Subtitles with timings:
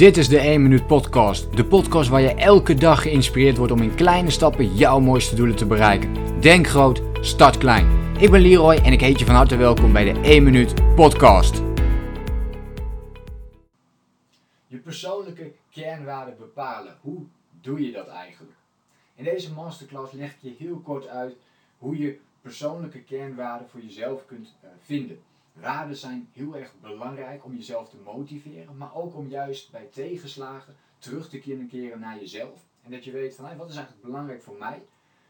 [0.00, 1.56] Dit is de 1 Minuut Podcast.
[1.56, 5.56] De podcast waar je elke dag geïnspireerd wordt om in kleine stappen jouw mooiste doelen
[5.56, 6.40] te bereiken.
[6.40, 8.16] Denk groot, start klein.
[8.18, 11.62] Ik ben Leroy en ik heet je van harte welkom bij de 1 Minuut Podcast.
[14.66, 16.96] Je persoonlijke kernwaarden bepalen.
[17.00, 17.26] Hoe
[17.60, 18.56] doe je dat eigenlijk?
[19.14, 21.36] In deze masterclass leg ik je heel kort uit
[21.78, 25.20] hoe je persoonlijke kernwaarden voor jezelf kunt uh, vinden.
[25.60, 30.76] Waarden zijn heel erg belangrijk om jezelf te motiveren, maar ook om juist bij tegenslagen
[30.98, 32.64] terug te kunnen keren naar jezelf.
[32.82, 34.86] En dat je weet van wat is eigenlijk belangrijk voor mij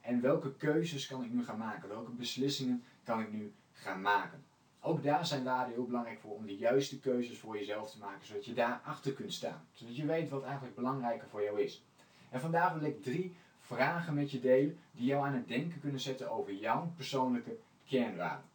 [0.00, 4.44] en welke keuzes kan ik nu gaan maken, welke beslissingen kan ik nu gaan maken.
[4.80, 8.26] Ook daar zijn waarden heel belangrijk voor om de juiste keuzes voor jezelf te maken,
[8.26, 9.66] zodat je daar achter kunt staan.
[9.72, 11.84] Zodat je weet wat eigenlijk belangrijker voor jou is.
[12.30, 16.00] En vandaag wil ik drie vragen met je delen die jou aan het denken kunnen
[16.00, 18.52] zetten over jouw persoonlijke kernwaarden.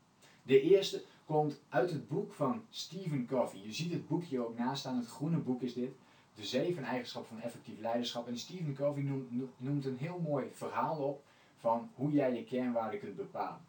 [0.50, 3.60] De eerste komt uit het boek van Stephen Covey.
[3.64, 5.92] Je ziet het boekje ook naast staan, het groene boek is dit.
[6.36, 8.28] De zeven eigenschappen van effectief leiderschap.
[8.28, 11.24] En Stephen Covey noemt, noemt een heel mooi verhaal op
[11.58, 13.62] van hoe jij je kernwaarden kunt bepalen.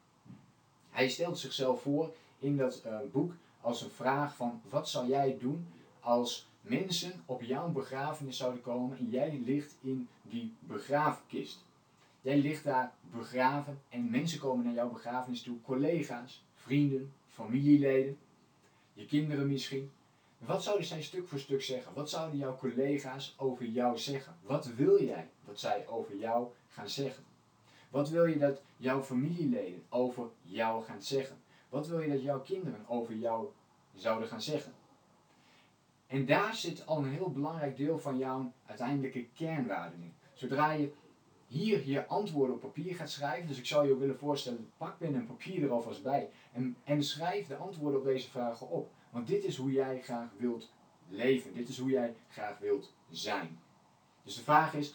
[0.90, 5.36] Hij stelt zichzelf voor in dat uh, boek als een vraag van wat zou jij
[5.40, 5.66] doen
[6.00, 11.64] als mensen op jouw begrafenis zouden komen en jij ligt in die begraafkist.
[12.20, 18.18] Jij ligt daar begraven en mensen komen naar jouw begrafenis toe, collega's, vrienden, familieleden,
[18.92, 19.90] je kinderen misschien.
[20.38, 21.94] Wat zouden zij stuk voor stuk zeggen?
[21.94, 24.36] Wat zouden jouw collega's over jou zeggen?
[24.42, 27.24] Wat wil jij dat zij over jou gaan zeggen?
[27.90, 31.36] Wat wil je dat jouw familieleden over jou gaan zeggen?
[31.68, 33.48] Wat wil je dat jouw kinderen over jou
[33.94, 34.72] zouden gaan zeggen?
[36.06, 40.14] En daar zit al een heel belangrijk deel van jouw uiteindelijke kernwaarden in.
[40.34, 40.92] Zodra je
[41.50, 43.48] hier je antwoorden op papier gaat schrijven.
[43.48, 46.30] Dus ik zou je willen voorstellen, pak pen en papier er alvast bij.
[46.52, 48.90] En, en schrijf de antwoorden op deze vragen op.
[49.10, 50.72] Want dit is hoe jij graag wilt
[51.08, 51.54] leven.
[51.54, 53.58] Dit is hoe jij graag wilt zijn.
[54.22, 54.94] Dus de vraag is,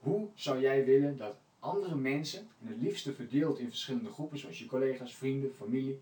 [0.00, 4.58] hoe zou jij willen dat andere mensen, en het liefste verdeeld in verschillende groepen, zoals
[4.58, 6.00] je collega's, vrienden, familie,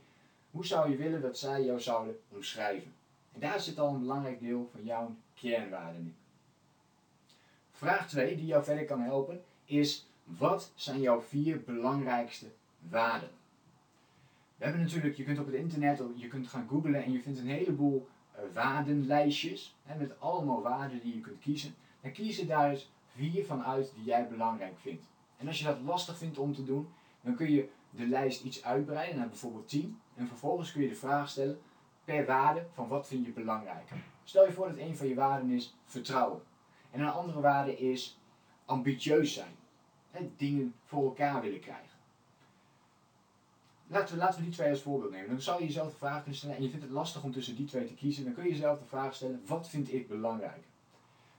[0.50, 2.92] hoe zou je willen dat zij jou zouden omschrijven?
[3.32, 6.16] En daar zit al een belangrijk deel van jouw kernwaarden in.
[7.70, 12.46] Vraag 2, die jou verder kan helpen, is wat zijn jouw vier belangrijkste
[12.88, 13.30] waarden?
[14.56, 17.38] We hebben natuurlijk, je kunt op het internet, je kunt gaan googlen en je vindt
[17.38, 21.74] een heleboel uh, waardenlijstjes hè, met allemaal waarden die je kunt kiezen.
[22.00, 25.04] En kies er daar eens vier van uit die jij belangrijk vindt.
[25.36, 26.88] En als je dat lastig vindt om te doen,
[27.20, 30.00] dan kun je de lijst iets uitbreiden naar bijvoorbeeld 10.
[30.14, 31.60] En vervolgens kun je de vraag stellen
[32.04, 33.96] per waarde van wat vind je belangrijker.
[34.24, 36.42] Stel je voor dat een van je waarden is vertrouwen.
[36.90, 38.18] En een andere waarde is
[38.64, 39.56] ambitieus zijn.
[40.10, 41.94] Hè, dingen voor elkaar willen krijgen.
[43.86, 45.28] Laten we, laten we die twee als voorbeeld nemen.
[45.28, 47.56] Dan zou je jezelf de vraag kunnen stellen, en je vindt het lastig om tussen
[47.56, 50.64] die twee te kiezen, dan kun je jezelf de vraag stellen, wat vind ik belangrijker?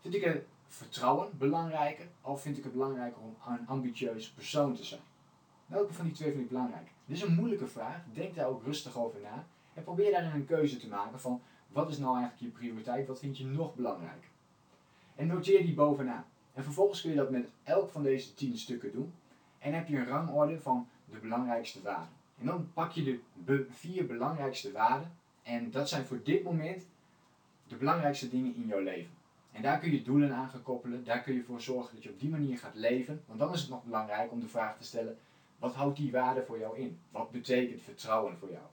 [0.02, 4.84] Vind ik het vertrouwen belangrijker, of vind ik het belangrijker om een ambitieus persoon te
[4.84, 5.02] zijn?
[5.66, 6.92] Welke van die twee vind ik belangrijk?
[7.06, 9.48] Dit is een moeilijke vraag, denk daar ook rustig over na.
[9.74, 13.20] En probeer daarin een keuze te maken van, wat is nou eigenlijk je prioriteit, wat
[13.20, 14.30] vind je nog belangrijker?
[15.16, 16.26] En noteer die bovenaan.
[16.56, 19.14] En vervolgens kun je dat met elk van deze tien stukken doen.
[19.60, 22.14] En heb je een rangorde van de belangrijkste waarden.
[22.40, 25.12] En dan pak je de vier belangrijkste waarden.
[25.44, 26.84] En dat zijn voor dit moment
[27.68, 29.12] de belangrijkste dingen in jouw leven.
[29.52, 31.04] En daar kun je doelen aan gaan koppelen.
[31.04, 33.24] Daar kun je voor zorgen dat je op die manier gaat leven.
[33.26, 35.18] Want dan is het nog belangrijk om de vraag te stellen:
[35.60, 37.00] wat houdt die waarde voor jou in?
[37.12, 38.66] Wat betekent vertrouwen voor jou?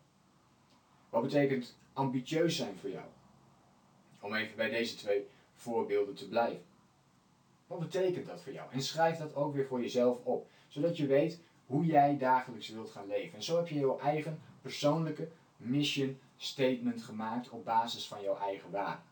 [1.10, 3.06] Wat betekent ambitieus zijn voor jou?
[4.20, 6.71] Om even bij deze twee voorbeelden te blijven.
[7.72, 8.72] Wat betekent dat voor jou?
[8.72, 12.90] En schrijf dat ook weer voor jezelf op, zodat je weet hoe jij dagelijks wilt
[12.90, 13.34] gaan leven.
[13.34, 18.70] En zo heb je jouw eigen persoonlijke mission statement gemaakt op basis van jouw eigen
[18.70, 19.04] waarden.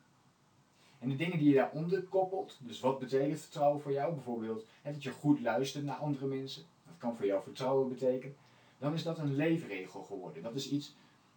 [0.98, 4.14] En de dingen die je daaronder koppelt, dus wat betekent vertrouwen voor jou?
[4.14, 8.36] Bijvoorbeeld dat je goed luistert naar andere mensen, dat kan voor jou vertrouwen betekenen.
[8.78, 10.42] Dan is dat een leefregel geworden.
[10.42, 10.94] Dat is iets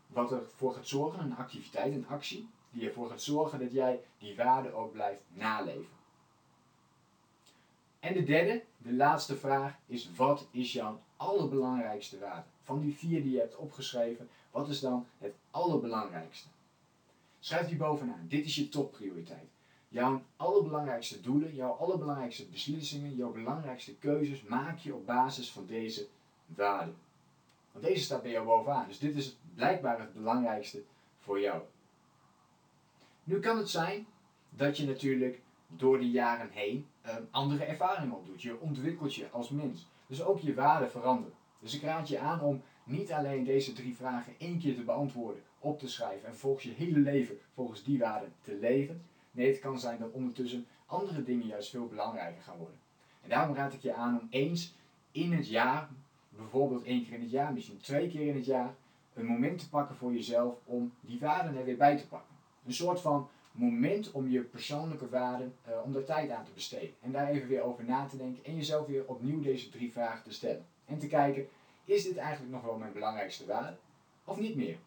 [0.07, 4.35] wat ervoor gaat zorgen, een activiteit, een actie, die ervoor gaat zorgen dat jij die
[4.35, 6.01] waarden ook blijft naleven.
[8.03, 12.43] En de derde, de laatste vraag, is wat is jouw allerbelangrijkste waarde?
[12.63, 16.47] Van die vier die je hebt opgeschreven, wat is dan het allerbelangrijkste?
[17.39, 18.25] Schrijf die bovenaan.
[18.27, 19.47] Dit is je topprioriteit.
[19.87, 26.07] Jouw allerbelangrijkste doelen, jouw allerbelangrijkste beslissingen, jouw belangrijkste keuzes maak je op basis van deze
[26.45, 26.95] waarden.
[27.71, 28.87] Want deze staat bij jou bovenaan.
[28.87, 30.83] Dus dit is blijkbaar het belangrijkste
[31.19, 31.61] voor jou.
[33.23, 34.07] Nu kan het zijn
[34.49, 36.87] dat je natuurlijk door de jaren heen
[37.31, 38.41] andere ervaringen opdoet.
[38.41, 39.87] Je ontwikkelt je als mens.
[40.07, 41.33] Dus ook je waarden veranderen.
[41.59, 45.43] Dus ik raad je aan om niet alleen deze drie vragen één keer te beantwoorden,
[45.59, 49.03] op te schrijven en volgens je hele leven volgens die waarden te leven.
[49.31, 52.79] Nee, het kan zijn dat ondertussen andere dingen juist veel belangrijker gaan worden.
[53.21, 54.73] En daarom raad ik je aan om eens
[55.11, 55.89] in het jaar,
[56.29, 58.75] bijvoorbeeld één keer in het jaar, misschien twee keer in het jaar,
[59.13, 62.35] een moment te pakken voor jezelf om die waarden er weer bij te pakken.
[62.65, 66.95] Een soort van moment om je persoonlijke waarden, uh, om daar tijd aan te besteden.
[67.01, 70.23] En daar even weer over na te denken en jezelf weer opnieuw deze drie vragen
[70.23, 70.65] te stellen.
[70.85, 71.47] En te kijken,
[71.85, 73.77] is dit eigenlijk nog wel mijn belangrijkste waarde
[74.23, 74.77] of niet meer?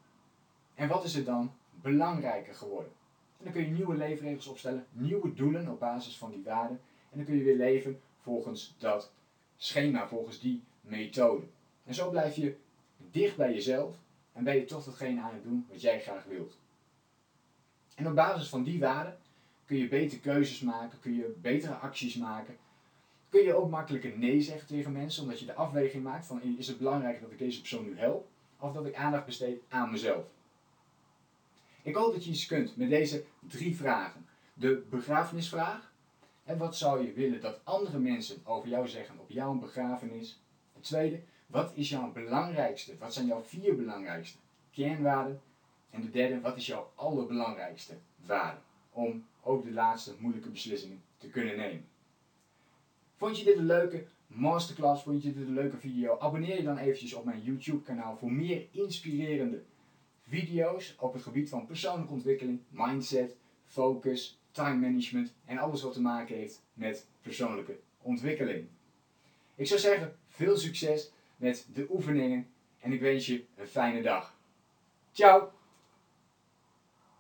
[0.75, 2.93] En wat is er dan belangrijker geworden?
[3.39, 6.81] En dan kun je nieuwe leefregels opstellen, nieuwe doelen op basis van die waarden.
[7.11, 9.13] En dan kun je weer leven volgens dat
[9.57, 11.47] schema, volgens die methode.
[11.85, 12.57] En zo blijf je
[13.11, 13.97] dicht bij jezelf
[14.33, 16.59] en ben je toch datgene aan het doen wat jij graag wilt.
[17.97, 19.17] En op basis van die waarden
[19.65, 22.57] kun je betere keuzes maken, kun je betere acties maken.
[23.29, 26.69] Kun je ook makkelijker nee zeggen tegen mensen, omdat je de afweging maakt van is
[26.69, 28.29] het belangrijk dat ik deze persoon nu help,
[28.59, 30.25] of dat ik aandacht besteed aan mezelf.
[31.83, 34.27] Ik hoop dat je iets kunt met deze drie vragen.
[34.55, 35.93] De begrafenisvraag.
[36.45, 40.41] En wat zou je willen dat andere mensen over jou zeggen op jouw begrafenis?
[40.73, 42.99] Het tweede, wat is jouw belangrijkste?
[42.99, 44.39] Wat zijn jouw vier belangrijkste
[44.71, 45.41] kernwaarden?
[45.91, 47.95] En de derde, wat is jouw allerbelangrijkste
[48.27, 48.61] waarde?
[48.91, 51.85] Om ook de laatste moeilijke beslissingen te kunnen nemen.
[53.17, 55.03] Vond je dit een leuke masterclass?
[55.03, 56.19] Vond je dit een leuke video?
[56.19, 59.63] Abonneer je dan eventjes op mijn YouTube kanaal voor meer inspirerende
[60.29, 66.01] video's op het gebied van persoonlijke ontwikkeling, mindset, focus, time management en alles wat te
[66.01, 68.67] maken heeft met persoonlijke ontwikkeling.
[69.55, 72.47] Ik zou zeggen, veel succes met de oefeningen
[72.81, 74.35] en ik wens je een fijne dag.
[75.13, 75.56] Ciao!